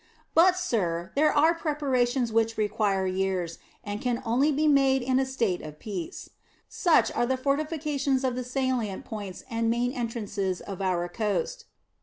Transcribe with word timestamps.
But, 0.33 0.57
sir, 0.57 1.11
there 1.15 1.31
are 1.31 1.53
preparations 1.53 2.33
which 2.33 2.57
require 2.57 3.05
years, 3.05 3.59
and 3.83 4.01
can 4.01 4.19
only 4.25 4.51
be 4.51 4.67
made 4.67 5.03
in 5.03 5.19
a 5.19 5.27
state 5.27 5.61
of 5.61 5.77
peace. 5.77 6.31
Such 6.67 7.11
are 7.11 7.27
the 7.27 7.37
fortifications 7.37 8.23
of 8.23 8.33
the 8.33 8.43
salient 8.43 9.05
points 9.05 9.43
and 9.47 9.69
main 9.69 9.91
entrances 9.91 10.59
of 10.59 10.81
our 10.81 11.07
coast. 11.07 11.65